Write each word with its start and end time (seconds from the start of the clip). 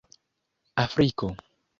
Afriko 0.83 1.27